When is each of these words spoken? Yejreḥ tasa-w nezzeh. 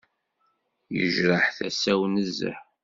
Yejreḥ 0.95 1.45
tasa-w 1.57 2.01
nezzeh. 2.13 2.59